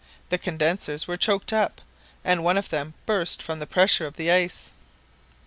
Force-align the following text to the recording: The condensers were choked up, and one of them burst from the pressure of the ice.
The 0.29 0.39
condensers 0.39 1.07
were 1.07 1.15
choked 1.15 1.53
up, 1.53 1.79
and 2.25 2.43
one 2.43 2.57
of 2.57 2.69
them 2.69 2.95
burst 3.05 3.43
from 3.43 3.59
the 3.59 3.67
pressure 3.67 4.07
of 4.07 4.15
the 4.15 4.31
ice. 4.31 4.71